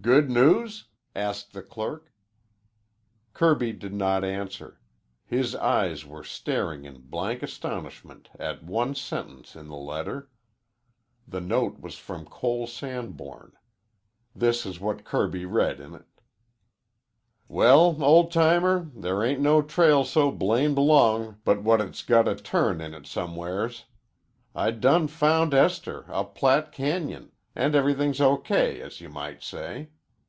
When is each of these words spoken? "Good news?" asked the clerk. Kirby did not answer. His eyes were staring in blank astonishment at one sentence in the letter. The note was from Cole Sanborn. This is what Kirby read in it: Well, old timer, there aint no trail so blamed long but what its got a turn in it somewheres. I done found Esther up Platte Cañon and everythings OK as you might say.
"Good 0.00 0.30
news?" 0.30 0.86
asked 1.14 1.52
the 1.52 1.62
clerk. 1.62 2.10
Kirby 3.34 3.74
did 3.74 3.92
not 3.92 4.24
answer. 4.24 4.80
His 5.26 5.54
eyes 5.54 6.06
were 6.06 6.24
staring 6.24 6.86
in 6.86 7.00
blank 7.02 7.42
astonishment 7.42 8.30
at 8.38 8.64
one 8.64 8.94
sentence 8.94 9.54
in 9.54 9.66
the 9.68 9.76
letter. 9.76 10.30
The 11.26 11.42
note 11.42 11.80
was 11.80 11.96
from 11.98 12.24
Cole 12.24 12.66
Sanborn. 12.66 13.52
This 14.34 14.64
is 14.64 14.80
what 14.80 15.04
Kirby 15.04 15.44
read 15.44 15.78
in 15.78 15.92
it: 15.94 16.06
Well, 17.46 18.02
old 18.02 18.32
timer, 18.32 18.88
there 18.94 19.22
aint 19.22 19.40
no 19.40 19.60
trail 19.60 20.04
so 20.06 20.30
blamed 20.30 20.78
long 20.78 21.38
but 21.44 21.62
what 21.62 21.82
its 21.82 22.02
got 22.02 22.26
a 22.26 22.34
turn 22.36 22.80
in 22.80 22.94
it 22.94 23.04
somewheres. 23.06 23.84
I 24.54 24.70
done 24.70 25.06
found 25.08 25.52
Esther 25.52 26.06
up 26.10 26.34
Platte 26.34 26.72
Cañon 26.72 27.30
and 27.54 27.74
everythings 27.74 28.20
OK 28.22 28.80
as 28.80 29.00
you 29.02 29.08
might 29.10 29.42
say. 29.42 29.90